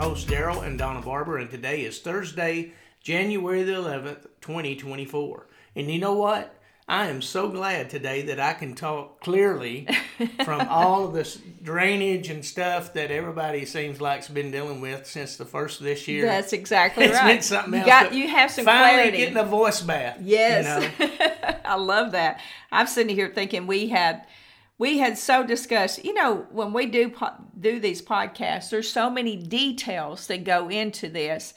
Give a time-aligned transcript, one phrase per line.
[0.00, 5.46] hosts, Daryl and Donna Barber, and today is Thursday, January the 11th, 2024.
[5.76, 6.54] And you know what?
[6.88, 9.86] I am so glad today that I can talk clearly
[10.44, 15.36] from all of this drainage and stuff that everybody seems like's been dealing with since
[15.36, 16.24] the first of this year.
[16.24, 17.34] That's exactly It's right.
[17.34, 19.18] been something you else, got you have some Finally clarity.
[19.18, 20.16] getting a voice bath.
[20.22, 21.56] Yes, You know?
[21.64, 22.40] I love that.
[22.72, 24.26] I'm sitting here thinking we had
[24.80, 26.02] we had so discussed.
[26.06, 30.70] You know, when we do po- do these podcasts, there's so many details that go
[30.70, 31.52] into this.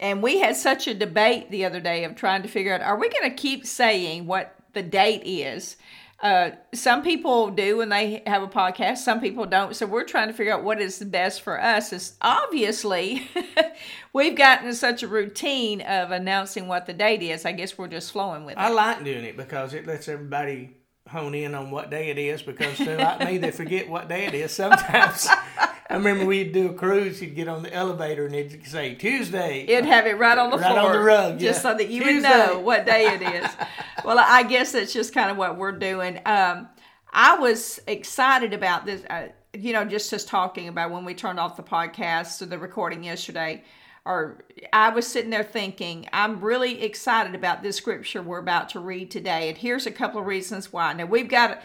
[0.00, 2.98] And we had such a debate the other day of trying to figure out are
[2.98, 5.76] we going to keep saying what the date is?
[6.20, 9.76] Uh, some people do when they have a podcast, some people don't.
[9.76, 11.92] So we're trying to figure out what is the best for us.
[11.92, 13.30] Is obviously
[14.12, 17.44] we've gotten such a routine of announcing what the date is.
[17.44, 18.58] I guess we're just flowing with it.
[18.58, 20.74] I like doing it because it lets everybody
[21.08, 24.26] hone in on what day it is because they're like me, they forget what day
[24.26, 25.28] it is sometimes.
[25.88, 29.64] I remember we'd do a cruise, you'd get on the elevator and it'd say Tuesday.
[29.68, 31.70] It'd have it right on the Right floor, on the rug, just yeah.
[31.70, 32.28] so that you Tuesday.
[32.28, 33.50] would know what day it is.
[34.04, 36.20] well, I guess that's just kind of what we're doing.
[36.26, 36.68] Um,
[37.12, 39.04] I was excited about this.
[39.08, 42.58] Uh, you know, just just talking about when we turned off the podcast or the
[42.58, 43.62] recording yesterday,
[44.06, 48.80] or I was sitting there thinking, I'm really excited about this scripture we're about to
[48.80, 50.92] read today, and here's a couple of reasons why.
[50.92, 51.60] Now we've got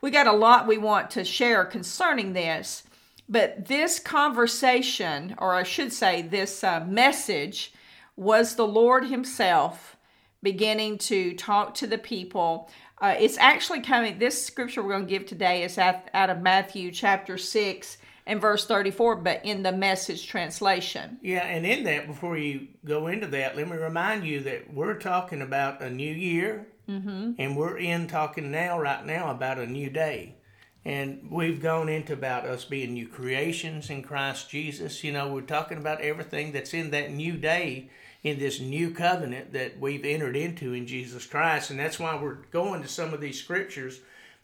[0.00, 2.82] we got a lot we want to share concerning this.
[3.26, 7.72] But this conversation, or I should say, this uh, message,
[8.14, 9.96] was the Lord Himself
[10.42, 12.70] beginning to talk to the people.
[13.00, 16.42] Uh, it's actually coming, this scripture we're going to give today is out, out of
[16.42, 21.18] Matthew chapter 6 and verse 34, but in the message translation.
[21.22, 24.98] Yeah, and in that, before you go into that, let me remind you that we're
[24.98, 27.32] talking about a new year, mm-hmm.
[27.38, 30.36] and we're in talking now, right now, about a new day.
[30.86, 35.02] And we've gone into about us being new creations in Christ Jesus.
[35.02, 37.88] You know, we're talking about everything that's in that new day,
[38.22, 41.70] in this new covenant that we've entered into in Jesus Christ.
[41.70, 44.00] And that's why we're going to some of these scriptures,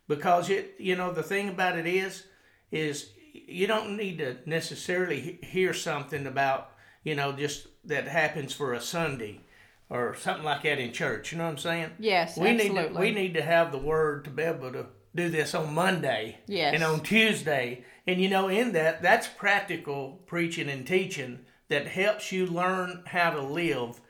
[0.08, 2.24] because it, you know, the thing about it is,
[2.70, 6.70] is you don't need to necessarily hear something about
[7.04, 9.40] you know just that happens for a Sunday
[9.88, 11.32] or something like that in church.
[11.32, 11.90] You know what I'm saying?
[11.98, 13.00] Yes, we need to, absolutely.
[13.00, 16.74] we need to have the word to be able to do this on Monday Yes.
[16.74, 17.84] and on Tuesday.
[18.06, 23.30] And you know, in that, that's practical preaching and teaching that helps you learn how
[23.30, 24.00] to live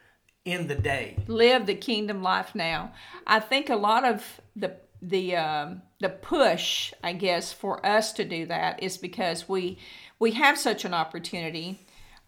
[0.44, 1.16] in the day.
[1.26, 2.92] live the kingdom life now.
[3.26, 8.24] I think a lot of the the um, the push, I guess, for us to
[8.24, 9.78] do that is because we
[10.18, 11.78] we have such an opportunity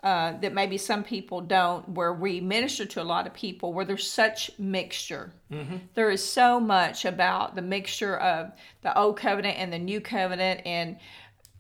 [0.02, 3.84] uh, that maybe some people don't, where we minister to a lot of people, where
[3.84, 5.32] there's such mixture.
[5.94, 8.50] There is so much about the mixture of
[8.80, 10.96] the old covenant and the new covenant, and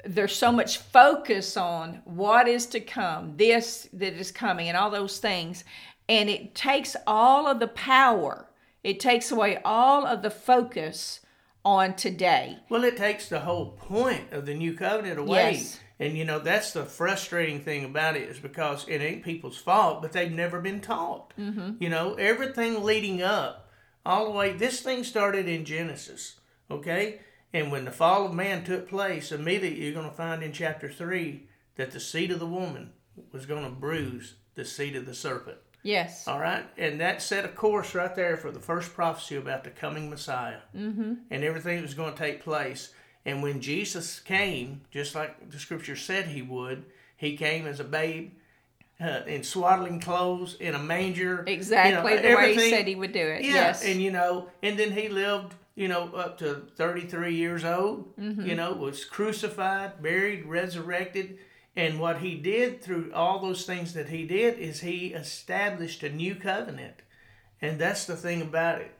[0.04, 4.90] there's so much focus on what is to come, this that is coming, and all
[4.90, 5.62] those things.
[6.08, 8.48] And it takes all of the power,
[8.82, 11.20] it takes away all of the focus
[11.64, 12.58] on today.
[12.68, 15.52] Well, it takes the whole point of the new covenant away.
[15.52, 15.80] Yes.
[16.00, 20.02] And you know, that's the frustrating thing about it is because it ain't people's fault,
[20.02, 21.32] but they've never been taught.
[21.38, 21.74] Mm-hmm.
[21.78, 23.70] You know, everything leading up,
[24.04, 27.20] all the way, this thing started in Genesis, okay?
[27.52, 30.90] And when the fall of man took place, immediately you're going to find in chapter
[30.90, 32.94] 3 that the seed of the woman
[33.30, 35.58] was going to bruise the seed of the serpent.
[35.82, 36.28] Yes.
[36.28, 39.70] All right, and that set a course right there for the first prophecy about the
[39.70, 41.14] coming Messiah mm-hmm.
[41.30, 42.92] and everything that was going to take place.
[43.24, 46.84] And when Jesus came, just like the Scripture said he would,
[47.16, 48.32] he came as a babe
[49.00, 51.44] uh, in swaddling clothes in a manger.
[51.46, 53.42] Exactly you know, the way he said he would do it.
[53.42, 53.84] Yeah, yes.
[53.84, 58.16] and you know, and then he lived, you know, up to thirty-three years old.
[58.16, 58.46] Mm-hmm.
[58.46, 61.38] You know, was crucified, buried, resurrected,
[61.74, 66.10] and what he did through all those things that he did is he established a
[66.10, 66.96] new covenant,
[67.60, 68.94] and that's the thing about it.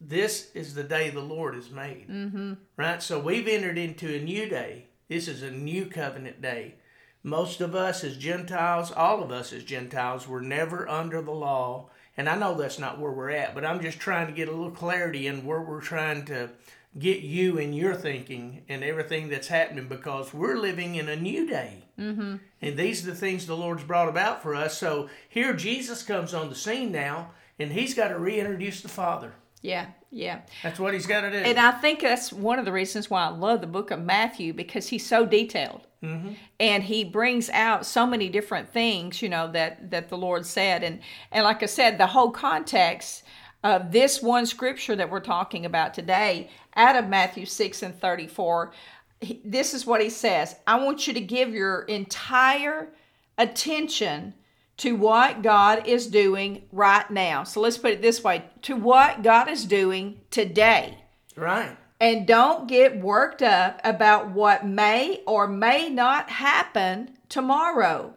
[0.00, 2.54] This is the day the Lord has made, mm-hmm.
[2.76, 3.02] right?
[3.02, 4.86] So we've entered into a new day.
[5.08, 6.74] This is a new covenant day.
[7.22, 11.90] Most of us as Gentiles, all of us as Gentiles, were never under the law.
[12.16, 14.52] And I know that's not where we're at, but I'm just trying to get a
[14.52, 16.50] little clarity in where we're trying to
[16.98, 21.46] get you in your thinking and everything that's happening because we're living in a new
[21.46, 21.84] day.
[21.98, 22.36] Mm-hmm.
[22.62, 24.78] And these are the things the Lord's brought about for us.
[24.78, 29.32] So here Jesus comes on the scene now, and he's got to reintroduce the Father.
[29.62, 29.86] yeah.
[30.10, 30.40] Yeah.
[30.62, 31.36] That's what he's got to do.
[31.36, 34.54] And I think that's one of the reasons why I love the book of Matthew
[34.54, 35.86] because he's so detailed.
[36.02, 36.32] Mm-hmm.
[36.58, 40.82] And he brings out so many different things, you know, that that the Lord said.
[40.82, 41.00] And
[41.30, 43.22] and like I said, the whole context
[43.64, 48.72] of this one scripture that we're talking about today, out of Matthew 6 and 34,
[49.20, 52.88] he- this is what he says I want you to give your entire
[53.36, 54.34] attention
[54.78, 57.42] to what God is doing right now.
[57.42, 60.98] So let's put it this way to what God is doing today.
[61.36, 61.76] Right.
[62.00, 68.14] And don't get worked up about what may or may not happen tomorrow.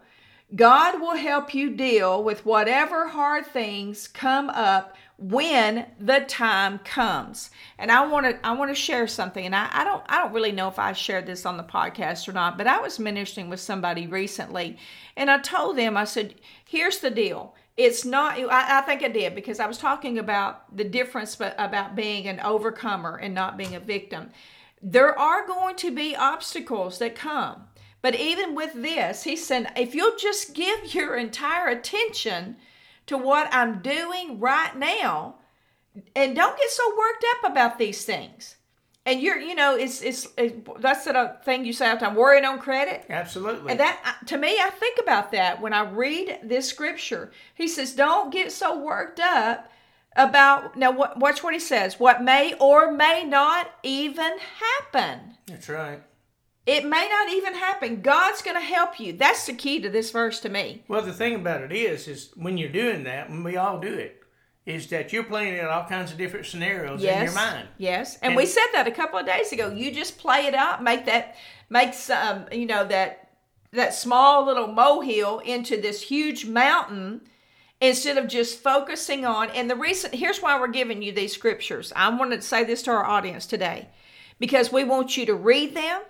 [0.53, 7.51] God will help you deal with whatever hard things come up when the time comes.
[7.77, 9.45] And I want to I want to share something.
[9.45, 12.27] And I, I don't I don't really know if I shared this on the podcast
[12.27, 14.77] or not, but I was ministering with somebody recently
[15.15, 17.55] and I told them, I said, here's the deal.
[17.77, 21.55] It's not, I, I think I did because I was talking about the difference but
[21.57, 24.31] about being an overcomer and not being a victim.
[24.81, 27.67] There are going to be obstacles that come.
[28.01, 32.57] But even with this, he said, if you'll just give your entire attention
[33.05, 35.35] to what I'm doing right now
[36.15, 38.55] and don't get so worked up about these things.
[39.05, 42.13] And you're, you know, it's it's it, that's the thing you say all the time,
[42.13, 43.03] worrying on credit.
[43.09, 43.71] Absolutely.
[43.71, 47.31] And that, uh, to me, I think about that when I read this scripture.
[47.55, 49.71] He says, "Don't get so worked up
[50.15, 50.91] about now.
[50.91, 51.99] What, watch what he says.
[51.99, 55.35] What may or may not even happen.
[55.47, 56.03] That's right.
[56.65, 58.01] It may not even happen.
[58.01, 59.13] God's going to help you.
[59.13, 60.83] That's the key to this verse to me.
[60.87, 63.93] Well, the thing about it is, is when you're doing that, when we all do
[63.93, 64.21] it,
[64.65, 67.67] is that you're playing out all kinds of different scenarios yes, in your mind.
[67.79, 69.71] Yes, and, and, we said that a couple of days ago.
[69.71, 71.35] You just play it out, make that,
[71.69, 73.29] make some, you know, that
[73.73, 77.21] that small little molehill into this huge mountain
[77.79, 79.49] instead of just focusing on.
[79.51, 81.91] And the reason here's why we're giving you these scriptures.
[81.95, 83.89] I wanted to say this to our audience today
[84.39, 86.01] because we want you to read them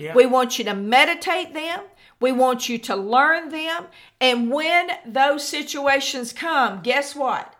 [0.00, 0.14] yeah.
[0.14, 1.80] We want you to meditate them.
[2.20, 3.86] We want you to learn them.
[4.20, 7.54] And when those situations come, guess what?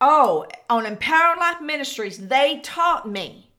[0.00, 3.50] Oh, on Empower Life Ministries, they taught me.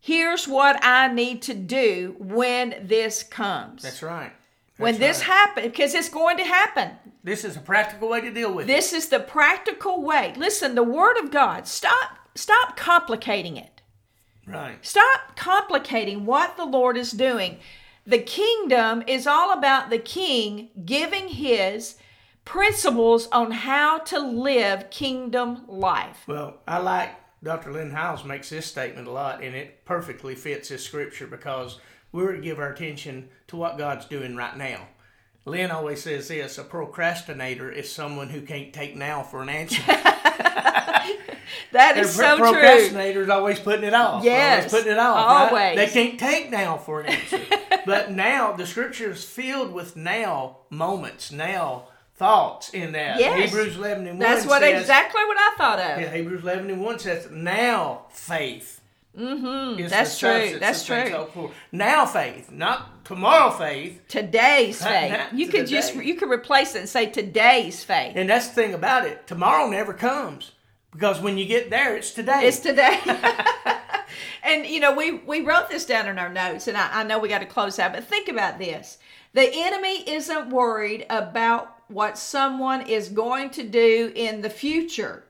[0.00, 3.82] Here's what I need to do when this comes.
[3.82, 4.32] That's right.
[4.32, 5.26] That's when this right.
[5.26, 6.92] happens, because it's going to happen.
[7.24, 8.94] This is a practical way to deal with this it.
[8.94, 10.32] This is the practical way.
[10.36, 11.66] Listen, the Word of God.
[11.66, 13.75] Stop, stop complicating it.
[14.46, 14.84] Right.
[14.84, 17.58] Stop complicating what the Lord is doing.
[18.06, 21.96] The kingdom is all about the king giving his
[22.44, 26.22] principles on how to live kingdom life.
[26.28, 27.10] Well, I like
[27.42, 27.72] Dr.
[27.72, 31.80] Lynn Hiles makes this statement a lot, and it perfectly fits this scripture because
[32.12, 34.88] we're to give our attention to what God's doing right now.
[35.44, 39.82] Lynn always says this a procrastinator is someone who can't take now for an answer.
[41.72, 42.52] that is so true.
[42.52, 44.24] Procrastinators always putting it off.
[44.24, 45.16] Yes, always putting it off.
[45.16, 45.52] Always.
[45.52, 45.76] Right?
[45.76, 47.40] They can't take now for an answer.
[47.86, 53.20] but now the scripture is filled with now moments, now thoughts in that.
[53.20, 53.50] Yes.
[53.50, 56.00] Hebrews 11 and 1 That's what says, exactly what I thought of.
[56.00, 58.80] Yeah, Hebrews 11 and 1 says, now faith.
[59.16, 59.88] Mm-hmm.
[59.88, 60.58] That's true.
[60.58, 61.50] That's true.
[61.72, 64.02] Now faith, not tomorrow faith.
[64.08, 65.12] Today's faith.
[65.12, 68.12] Not, you could just you could replace it and say today's faith.
[68.14, 69.26] And that's the thing about it.
[69.26, 70.52] Tomorrow never comes
[70.92, 72.42] because when you get there, it's today.
[72.46, 73.00] It's today.
[74.42, 77.18] and you know we we wrote this down in our notes, and I, I know
[77.18, 78.98] we got to close out, but think about this:
[79.32, 85.24] the enemy isn't worried about what someone is going to do in the future.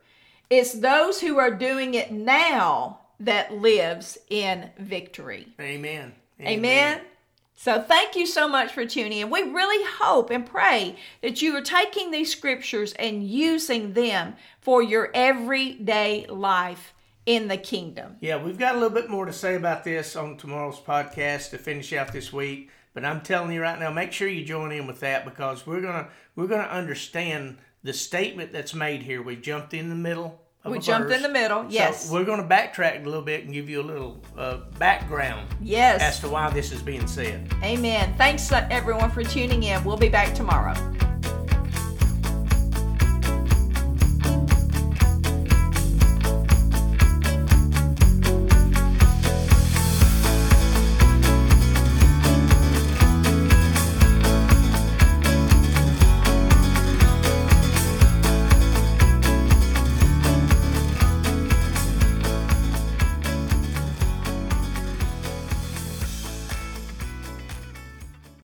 [0.48, 5.48] It's those who are doing it now that lives in victory.
[5.60, 6.14] Amen.
[6.40, 6.58] Amen.
[6.58, 7.00] Amen.
[7.58, 9.30] So thank you so much for tuning in.
[9.30, 14.82] We really hope and pray that you are taking these scriptures and using them for
[14.82, 16.92] your everyday life
[17.24, 18.16] in the kingdom.
[18.20, 21.58] Yeah, we've got a little bit more to say about this on tomorrow's podcast to
[21.58, 22.70] finish out this week.
[22.92, 25.82] But I'm telling you right now, make sure you join in with that because we're
[25.82, 29.22] gonna we're gonna understand the statement that's made here.
[29.22, 31.16] We jumped in the middle we jumped verse.
[31.16, 31.66] in the middle.
[31.68, 32.06] Yes.
[32.06, 35.48] So we're going to backtrack a little bit and give you a little uh, background.
[35.60, 36.00] Yes.
[36.00, 37.52] As to why this is being said.
[37.62, 38.14] Amen.
[38.16, 39.82] Thanks everyone for tuning in.
[39.84, 40.74] We'll be back tomorrow.